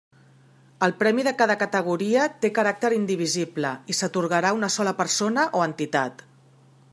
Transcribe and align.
El 0.85 0.93
premi 1.01 1.25
de 1.27 1.33
cada 1.41 1.55
categoria 1.63 2.23
té 2.45 2.51
caràcter 2.55 2.91
indivisible 2.95 3.75
i 3.95 3.97
s'atorgarà 3.99 4.55
a 4.55 4.59
una 4.61 4.71
sola 4.79 4.95
persona 5.03 5.45
o 5.61 5.63
entitat. 5.69 6.27